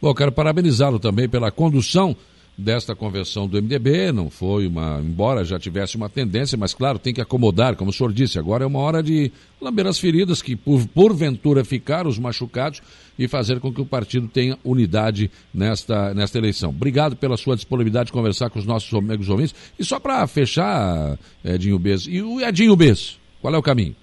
Bom, 0.00 0.14
quero 0.14 0.32
parabenizá-lo 0.32 0.98
também 0.98 1.28
pela 1.28 1.50
condução 1.50 2.16
desta 2.58 2.92
convenção 2.92 3.46
do 3.46 3.62
MDB, 3.62 4.10
não 4.10 4.28
foi 4.28 4.66
uma, 4.66 4.98
embora 4.98 5.44
já 5.44 5.60
tivesse 5.60 5.96
uma 5.96 6.08
tendência, 6.08 6.58
mas 6.58 6.74
claro, 6.74 6.98
tem 6.98 7.14
que 7.14 7.20
acomodar, 7.20 7.76
como 7.76 7.90
o 7.90 7.92
senhor 7.92 8.12
disse, 8.12 8.36
agora 8.36 8.64
é 8.64 8.66
uma 8.66 8.80
hora 8.80 9.00
de 9.00 9.30
lamber 9.60 9.86
as 9.86 10.00
feridas 10.00 10.42
que 10.42 10.56
por, 10.56 10.84
porventura 10.88 11.64
ficaram 11.64 12.10
os 12.10 12.18
machucados 12.18 12.82
e 13.16 13.28
fazer 13.28 13.60
com 13.60 13.72
que 13.72 13.80
o 13.80 13.86
partido 13.86 14.26
tenha 14.26 14.58
unidade 14.64 15.30
nesta, 15.54 16.12
nesta 16.12 16.36
eleição. 16.36 16.70
Obrigado 16.70 17.14
pela 17.14 17.36
sua 17.36 17.54
disponibilidade 17.54 18.06
de 18.06 18.12
conversar 18.12 18.50
com 18.50 18.58
os 18.58 18.66
nossos 18.66 18.92
amigos 18.92 19.28
ouvintes. 19.28 19.54
E 19.78 19.84
só 19.84 20.00
para 20.00 20.26
fechar, 20.26 21.16
Edinho 21.44 21.78
Bez, 21.78 22.06
e 22.08 22.20
o 22.20 22.40
Edinho 22.40 22.74
Bez, 22.74 23.20
qual 23.40 23.54
é 23.54 23.58
o 23.58 23.62
caminho? 23.62 23.94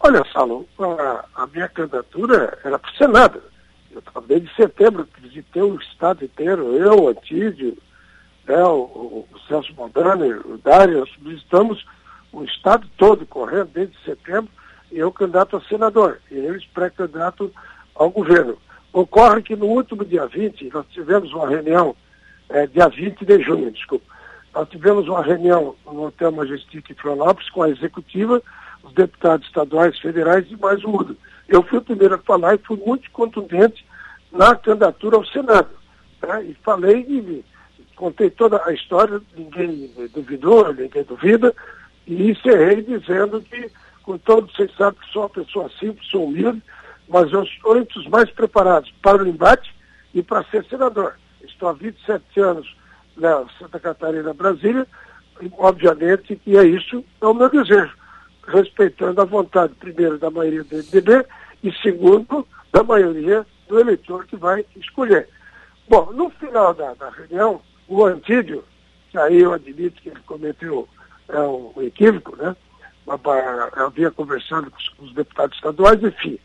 Olha, 0.00 0.24
Saulo, 0.32 0.66
a, 0.80 1.24
a 1.36 1.46
minha 1.46 1.68
candidatura 1.68 2.58
era 2.64 2.76
para 2.76 2.90
o 2.90 2.96
Senado 2.96 3.40
eu 3.96 4.02
acabei 4.04 4.40
de 4.40 4.54
setembro, 4.54 5.08
visitei 5.18 5.62
o 5.62 5.76
estado 5.76 6.24
inteiro, 6.24 6.76
eu, 6.76 7.08
Antídio, 7.08 7.76
né, 8.46 8.62
o, 8.62 9.26
o, 9.32 9.38
Celso 9.48 9.72
Mondani, 9.74 10.32
o 10.32 10.58
Dário, 10.62 11.00
nós 11.00 11.10
visitamos 11.18 11.84
o 12.32 12.44
estado 12.44 12.86
todo 12.98 13.24
correndo 13.26 13.70
desde 13.72 13.96
setembro, 14.04 14.50
e 14.92 14.98
eu 14.98 15.10
candidato 15.10 15.56
a 15.56 15.60
senador, 15.62 16.20
e 16.30 16.34
eles 16.34 16.64
pré-candidato 16.66 17.50
ao 17.94 18.10
governo. 18.10 18.58
Ocorre 18.92 19.42
que 19.42 19.56
no 19.56 19.66
último 19.66 20.04
dia 20.04 20.26
20, 20.26 20.70
nós 20.72 20.86
tivemos 20.90 21.32
uma 21.32 21.48
reunião, 21.48 21.96
é, 22.50 22.66
dia 22.66 22.88
20 22.88 23.24
de 23.24 23.42
junho, 23.42 23.70
desculpa, 23.70 24.04
nós 24.54 24.68
tivemos 24.68 25.08
uma 25.08 25.22
reunião 25.22 25.74
no 25.86 26.06
Hotel 26.06 26.32
Majestic 26.32 26.90
em 26.90 26.94
Florianópolis 26.94 27.50
com 27.50 27.62
a 27.62 27.70
executiva, 27.70 28.42
os 28.86 28.92
deputados 28.92 29.46
estaduais, 29.46 29.98
federais 29.98 30.46
e 30.50 30.56
mais 30.56 30.82
o 30.84 30.88
mundo. 30.88 31.16
Eu 31.48 31.62
fui 31.62 31.78
o 31.78 31.82
primeiro 31.82 32.14
a 32.14 32.18
falar 32.18 32.54
e 32.54 32.66
fui 32.66 32.80
muito 32.84 33.10
contundente 33.10 33.84
na 34.32 34.54
candidatura 34.54 35.16
ao 35.16 35.26
Senado. 35.26 35.68
Né? 36.22 36.44
E 36.46 36.54
falei 36.62 37.00
e 37.00 37.44
contei 37.94 38.30
toda 38.30 38.62
a 38.64 38.72
história, 38.72 39.20
ninguém 39.36 39.90
duvidou, 40.14 40.72
ninguém 40.72 41.02
duvida, 41.04 41.54
e 42.06 42.30
encerrei 42.30 42.82
dizendo 42.82 43.40
que, 43.40 43.70
com 44.02 44.18
todo, 44.18 44.50
vocês 44.52 44.70
sabem 44.76 45.00
que 45.00 45.12
sou 45.12 45.22
uma 45.22 45.28
pessoa 45.30 45.70
simples, 45.80 46.08
sou 46.08 46.26
humilde, 46.26 46.62
mas 47.08 47.32
eu 47.32 47.46
sou 47.46 47.76
entre 47.76 47.98
os 47.98 48.06
mais 48.08 48.30
preparados 48.30 48.92
para 49.02 49.22
o 49.22 49.26
embate 49.26 49.74
e 50.14 50.22
para 50.22 50.44
ser 50.44 50.64
senador. 50.66 51.14
Estou 51.42 51.68
há 51.68 51.72
27 51.72 52.40
anos 52.40 52.76
na 53.16 53.44
Santa 53.58 53.80
Catarina, 53.80 54.34
Brasília, 54.34 54.86
e 55.40 55.50
obviamente 55.58 56.36
que 56.36 56.56
é 56.56 56.64
isso, 56.64 57.04
é 57.20 57.26
o 57.26 57.34
meu 57.34 57.48
desejo, 57.48 57.94
respeitando 58.46 59.20
a 59.20 59.24
vontade, 59.24 59.74
primeiro, 59.74 60.18
da 60.18 60.30
maioria 60.30 60.64
do 60.64 60.76
MDB 60.76 61.26
e, 61.62 61.72
segundo, 61.82 62.46
da 62.72 62.82
maioria 62.82 63.46
do 63.68 63.78
eleitor 63.80 64.26
que 64.26 64.36
vai 64.36 64.64
escolher. 64.76 65.28
Bom, 65.88 66.12
no 66.12 66.30
final 66.30 66.74
da, 66.74 66.94
da 66.94 67.10
reunião, 67.10 67.60
o 67.88 68.04
Antídio, 68.04 68.64
que 69.10 69.18
aí 69.18 69.40
eu 69.40 69.52
admito 69.52 70.00
que 70.02 70.08
ele 70.08 70.20
cometeu 70.26 70.88
é, 71.28 71.40
um, 71.40 71.72
equívoco, 71.78 72.36
né? 72.36 72.56
Eu 73.06 73.86
havia 73.86 74.10
conversado 74.10 74.70
com 74.70 75.04
os, 75.04 75.14
deputados 75.14 75.56
estaduais, 75.56 76.02
enfim, 76.02 76.40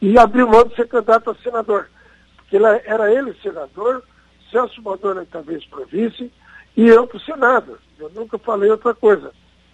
e 0.00 0.18
abriu 0.18 0.46
mão 0.46 0.64
de 0.64 0.74
ser 0.74 0.86
candidato 0.86 1.30
a 1.30 1.34
senador. 1.36 1.88
Porque 2.36 2.56
era 2.56 3.10
ele 3.10 3.34
senador, 3.42 4.02
Celso 4.50 4.82
Madonna 4.82 5.26
talvez 5.30 5.64
para 5.64 5.86
vice, 5.86 6.30
e 6.76 6.86
eu 6.86 7.06
para 7.06 7.16
o 7.16 7.20
Senado. 7.20 7.78
Eu 7.98 8.10
nunca 8.10 8.38
falei 8.38 8.70
outra 8.70 8.94
coisa. 8.94 9.32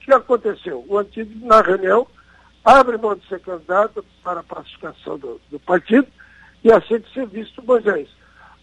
Que 0.08 0.14
aconteceu? 0.14 0.86
O 0.88 0.96
Antídio, 0.96 1.46
na 1.46 1.60
reunião, 1.60 2.06
abre 2.64 2.96
mão 2.96 3.14
de 3.14 3.28
ser 3.28 3.40
candidato 3.40 4.02
para 4.24 4.40
a 4.40 4.42
pacificação 4.42 5.18
do, 5.18 5.38
do 5.50 5.60
partido, 5.60 6.08
e 6.64 6.70
de 6.70 7.12
ser 7.12 7.26
visto 7.26 7.62
Moisés. 7.62 8.08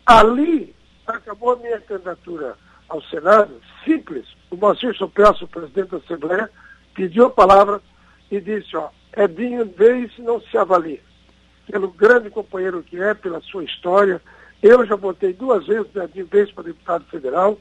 Ali 0.03 0.75
acabou 1.05 1.51
a 1.51 1.57
minha 1.57 1.79
candidatura 1.81 2.55
ao 2.89 2.99
Senado, 3.03 3.61
simples. 3.83 4.25
O 4.49 4.57
Moacir 4.57 4.95
Sopeço, 4.95 5.47
presidente 5.47 5.91
da 5.91 5.97
Assembleia, 5.97 6.49
pediu 6.95 7.27
a 7.27 7.29
palavra 7.29 7.79
e 8.31 8.41
disse, 8.41 8.75
ó, 8.75 8.89
Edinho 9.15 9.65
vez 9.65 10.11
não 10.17 10.41
se 10.41 10.57
avalia. 10.57 11.01
Pelo 11.71 11.91
grande 11.91 12.31
companheiro 12.31 12.81
que 12.81 12.99
é, 12.99 13.13
pela 13.13 13.39
sua 13.41 13.63
história. 13.63 14.19
Eu 14.63 14.83
já 14.83 14.95
votei 14.95 15.31
duas 15.31 15.67
vezes 15.67 15.93
o 15.93 16.01
Edinho 16.01 16.25
vez 16.25 16.51
para 16.51 16.63
deputado 16.63 17.05
federal. 17.05 17.55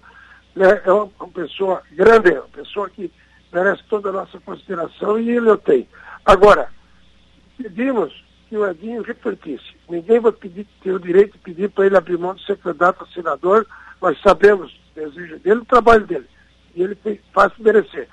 Né? 0.57 0.81
É 0.87 0.91
uma, 0.91 1.11
uma 1.21 1.29
pessoa 1.29 1.83
grande, 1.93 2.31
uma 2.31 2.49
pessoa 2.49 2.89
que 2.89 3.13
merece 3.55 3.85
toda 3.89 4.09
a 4.09 4.13
nossa 4.13 4.39
consideração 4.41 5.19
e 5.19 5.31
ele 5.31 5.49
eu 5.49 5.57
tenho. 5.57 5.87
Agora, 6.27 6.69
pedimos 7.57 8.13
que 8.49 8.57
o 8.57 8.69
Edinho 8.69 9.03
refletisse. 9.03 9.77
Ninguém 9.89 10.19
vai 10.19 10.33
pedir, 10.33 10.67
ter 10.83 10.93
o 10.93 10.99
direito 10.99 11.35
de 11.35 11.39
pedir 11.39 11.71
para 11.71 11.87
ele 11.87 11.97
abrir 11.97 12.19
mão 12.19 12.35
de 12.35 12.45
ser 12.45 12.59
candidato 12.59 13.05
a 13.05 13.07
senador. 13.15 13.65
Nós 14.03 14.21
sabemos 14.21 14.73
o 14.73 15.01
desejo 15.01 15.39
dele, 15.39 15.61
o 15.61 15.65
trabalho 15.65 16.05
dele. 16.05 16.27
E 16.75 16.83
ele 16.83 16.99
faz 17.33 17.53
merecer. 17.59 18.09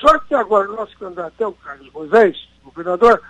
Só 0.00 0.18
que 0.18 0.34
agora 0.34 0.68
o 0.68 0.76
nosso 0.76 0.98
candidato 0.98 1.34
é 1.38 1.46
o 1.46 1.52
Carlos 1.52 1.92
Moisés, 1.92 2.36
governador, 2.64 3.22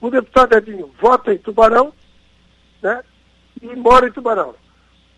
o 0.00 0.10
deputado 0.10 0.56
Edinho 0.56 0.92
vota 1.00 1.34
em 1.34 1.38
Tubarão, 1.38 1.92
né? 2.80 3.02
E 3.60 3.74
mora 3.74 4.06
em 4.06 4.12
Tubarão. 4.12 4.54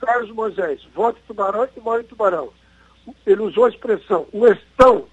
Carlos 0.00 0.30
Moisés 0.30 0.80
vota 0.94 1.18
em 1.18 1.26
Tubarão 1.26 1.68
e 1.76 1.80
mora 1.80 2.00
em 2.00 2.06
Tubarão. 2.06 2.50
Ele 3.26 3.42
usou 3.42 3.66
a 3.66 3.68
expressão, 3.68 4.26
o 4.32 4.46
estão 4.46 5.06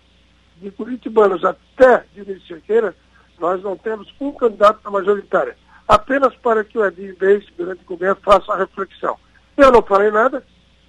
de 0.61 0.71
curitibanos 0.71 1.43
até 1.43 2.05
de 2.13 2.47
Cerqueira, 2.47 2.95
nós 3.39 3.61
não 3.61 3.77
temos 3.77 4.11
um 4.19 4.31
candidato 4.31 4.81
na 4.83 4.91
majoritária 4.91 5.55
apenas 5.87 6.35
para 6.35 6.63
que 6.63 6.77
o 6.77 6.85
Edinho 6.85 7.15
Reis, 7.19 7.45
durante 7.57 7.81
o 7.81 7.87
governo, 7.87 8.17
faça 8.21 8.51
a 8.51 8.57
reflexão. 8.57 9.17
Eu 9.55 9.71
não 9.71 9.81
falei 9.81 10.11
nada, 10.11 10.43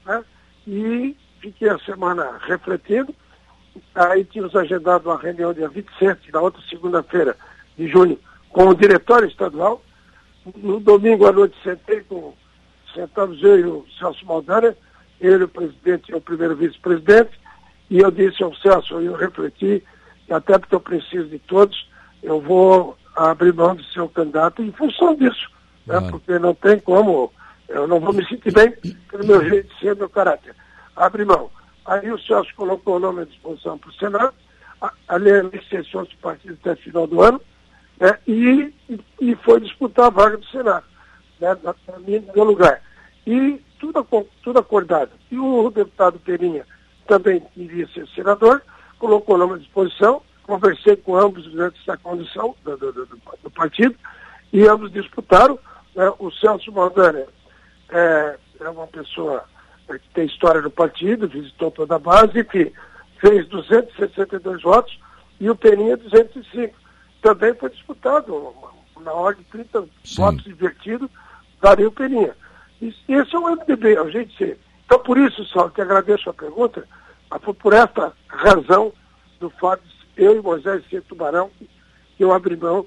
né? 0.04 0.24
E 0.66 1.16
fiquei 1.40 1.68
a 1.68 1.78
semana 1.78 2.38
refletindo. 2.42 3.14
Aí 3.94 4.24
tínhamos 4.24 4.56
agendado 4.56 5.08
uma 5.08 5.18
reunião 5.18 5.54
dia 5.54 5.68
27, 5.68 6.32
na 6.32 6.40
outra 6.40 6.60
segunda-feira 6.68 7.36
de 7.76 7.86
junho, 7.86 8.18
com 8.50 8.68
o 8.68 8.74
diretório 8.74 9.28
estadual. 9.28 9.80
No 10.56 10.80
domingo 10.80 11.26
à 11.26 11.32
noite 11.32 11.56
sentei 11.62 12.00
com, 12.00 12.34
sentamos 12.92 13.42
eu 13.42 13.58
e 13.58 13.64
o 13.64 13.86
Celso 13.98 14.26
Maldana, 14.26 14.76
ele 15.20 15.44
o 15.44 15.48
presidente 15.48 16.10
e 16.10 16.14
o 16.14 16.20
primeiro 16.20 16.56
vice-presidente, 16.56 17.37
e 17.90 17.98
eu 17.98 18.10
disse 18.10 18.42
ao 18.42 18.54
Celso, 18.56 19.00
eu 19.00 19.14
refleti, 19.14 19.82
e 20.28 20.32
até 20.32 20.58
porque 20.58 20.74
eu 20.74 20.80
preciso 20.80 21.28
de 21.28 21.38
todos, 21.38 21.88
eu 22.22 22.40
vou 22.40 22.96
abrir 23.16 23.52
mão 23.52 23.74
de 23.74 23.92
ser 23.92 24.00
o 24.00 24.08
candidato 24.08 24.62
em 24.62 24.70
função 24.72 25.14
disso. 25.14 25.50
Né? 25.86 26.00
Porque 26.10 26.38
não 26.38 26.54
tem 26.54 26.78
como, 26.78 27.32
eu 27.68 27.88
não 27.88 27.98
vou 27.98 28.12
me 28.12 28.26
sentir 28.26 28.52
bem 28.52 28.72
pelo 29.10 29.26
meu 29.26 29.48
jeito 29.48 29.72
de 29.72 29.80
ser, 29.80 29.96
meu 29.96 30.08
caráter. 30.08 30.54
Abre 30.94 31.24
mão. 31.24 31.50
Aí 31.86 32.10
o 32.12 32.18
Celso 32.18 32.54
colocou 32.54 32.96
o 32.96 33.00
nome 33.00 33.22
à 33.22 33.24
disposição 33.24 33.78
para 33.78 33.90
o 33.90 33.94
Senado, 33.94 34.34
ali 35.08 35.30
é 35.30 35.42
licenciou 35.42 36.04
do 36.04 36.16
partido 36.18 36.58
até 36.60 36.76
final 36.76 37.06
do 37.06 37.22
ano, 37.22 37.40
né? 37.98 38.18
e, 38.26 38.74
e 39.20 39.34
foi 39.36 39.60
disputar 39.60 40.06
a 40.06 40.10
vaga 40.10 40.36
do 40.36 40.46
Senado, 40.46 40.84
né? 41.40 41.56
no 41.64 42.34
meu 42.34 42.44
lugar. 42.44 42.82
E 43.26 43.60
tudo, 43.80 44.06
tudo 44.42 44.58
acordado. 44.58 45.10
E 45.30 45.38
o 45.38 45.70
deputado 45.70 46.18
Perinha 46.18 46.66
também 47.08 47.42
iria 47.56 47.88
ser 47.88 48.06
senador, 48.08 48.62
colocou 48.98 49.34
o 49.34 49.38
nome 49.38 49.54
à 49.54 49.58
disposição, 49.58 50.22
conversei 50.44 50.94
com 50.94 51.16
ambos 51.16 51.44
durante 51.44 51.80
essa 51.80 51.96
condição 51.96 52.54
do, 52.62 52.76
do, 52.76 52.92
do, 52.92 53.06
do 53.42 53.50
partido, 53.50 53.96
e 54.52 54.66
ambos 54.68 54.92
disputaram. 54.92 55.58
Né? 55.96 56.12
O 56.18 56.30
Celso 56.30 56.70
Maldani 56.70 57.24
é, 57.88 58.38
é 58.60 58.68
uma 58.68 58.86
pessoa 58.86 59.44
é, 59.88 59.98
que 59.98 60.08
tem 60.10 60.26
história 60.26 60.60
no 60.60 60.70
partido, 60.70 61.26
visitou 61.26 61.70
toda 61.70 61.96
a 61.96 61.98
base, 61.98 62.38
enfim, 62.38 62.70
fez 63.18 63.48
262 63.48 64.62
votos, 64.62 65.00
e 65.40 65.48
o 65.50 65.56
Peninha 65.56 65.96
205. 65.96 66.74
Também 67.22 67.54
foi 67.54 67.70
disputado, 67.70 68.54
na 69.00 69.12
ordem 69.12 69.42
de 69.44 69.50
30 69.50 69.88
Sim. 70.04 70.22
votos 70.22 70.46
invertidos, 70.46 71.10
daria 71.60 71.88
o 71.88 71.92
Peninha. 71.92 72.34
Esse 72.80 73.34
é 73.34 73.38
o 73.38 73.56
MDB, 73.56 73.94
é 73.94 74.02
o 74.02 74.10
jeito 74.10 74.30
de 74.30 74.36
ser. 74.36 74.58
Então, 74.88 74.98
por 75.00 75.18
isso, 75.18 75.44
só 75.44 75.68
que 75.68 75.82
agradeço 75.82 76.30
a 76.30 76.34
pergunta, 76.34 76.82
por 77.60 77.72
esta 77.72 78.12
razão 78.28 78.92
do 79.38 79.50
fato 79.50 79.82
de 79.82 80.24
eu 80.24 80.36
e 80.36 80.42
Moisés 80.42 80.82
ser 80.88 81.02
tubarão, 81.02 81.50
que 82.16 82.24
eu 82.24 82.32
abri 82.32 82.56
mão 82.56 82.86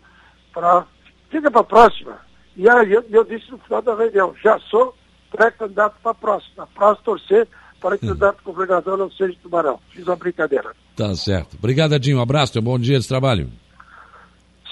para. 0.53 0.85
Fica 1.29 1.49
para 1.49 1.61
a 1.61 1.65
próxima. 1.65 2.19
E 2.55 2.69
aí 2.69 2.91
eu, 2.91 3.05
eu, 3.09 3.23
disse 3.23 3.49
no 3.49 3.57
final 3.59 3.81
da 3.81 3.95
reunião, 3.95 4.35
já 4.43 4.59
sou 4.59 4.93
pré-candidato 5.29 5.95
para 6.03 6.11
a 6.11 6.15
próxima. 6.15 6.67
Próxima 6.75 7.05
torcer 7.05 7.47
para 7.79 7.97
que 7.97 8.05
o 8.05 8.09
candidato 8.09 8.43
governador 8.43 8.97
não 8.97 9.09
seja 9.11 9.37
tubarão. 9.41 9.79
Fiz 9.91 10.05
uma 10.05 10.17
brincadeira. 10.17 10.75
Tá 10.95 11.15
certo. 11.15 11.55
Obrigado, 11.57 11.95
Edinho. 11.95 12.17
Um 12.17 12.21
abraço, 12.21 12.59
um 12.59 12.61
bom 12.61 12.77
dia 12.77 12.99
de 12.99 13.07
trabalho. 13.07 13.49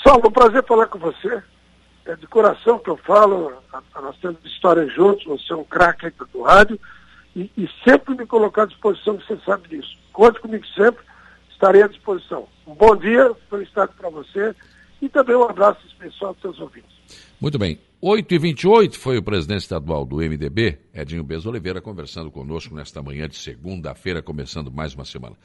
Salvo, 0.04 0.28
um 0.28 0.32
prazer 0.32 0.64
falar 0.66 0.88
com 0.88 1.00
você. 1.00 1.42
É 2.06 2.16
de 2.16 2.28
coração 2.28 2.80
que 2.80 2.90
eu 2.90 2.98
falo, 2.98 3.54
nós 3.96 4.18
temos 4.18 4.44
história 4.44 4.88
juntos, 4.88 5.26
você 5.26 5.54
é 5.54 5.56
um 5.56 5.64
craque 5.64 6.12
do 6.34 6.42
rádio 6.42 6.80
e, 7.36 7.52
e, 7.58 7.70
sempre 7.84 8.16
me 8.16 8.26
colocar 8.26 8.64
à 8.64 8.66
disposição, 8.66 9.16
você 9.16 9.38
sabe 9.46 9.68
disso. 9.70 9.98
Conte 10.12 10.40
comigo 10.40 10.66
sempre, 10.76 11.04
estarei 11.52 11.84
à 11.84 11.88
disposição. 11.88 12.48
Um 12.66 12.74
bom 12.74 12.96
dia, 12.96 13.34
felicidade 13.50 13.94
para 13.98 14.10
você 14.10 14.56
e 15.02 15.08
também 15.08 15.36
um 15.36 15.44
abraço 15.44 15.86
especial 15.88 16.32
aos 16.32 16.42
seus 16.42 16.60
ouvintes. 16.60 16.90
Muito 17.40 17.58
bem. 17.58 17.80
8 18.02 18.34
e 18.34 18.38
28 18.38 18.98
foi 18.98 19.18
o 19.18 19.24
presidente 19.24 19.62
estadual 19.62 20.06
do 20.06 20.18
MDB, 20.18 20.78
Edinho 20.94 21.24
Bez 21.24 21.46
Oliveira, 21.46 21.82
conversando 21.82 22.32
conosco 22.32 22.74
nesta 22.74 23.02
manhã 23.02 23.28
de 23.28 23.36
segunda-feira, 23.36 24.22
começando 24.22 24.72
mais 24.72 24.94
uma 24.94 25.04
semana. 25.04 25.36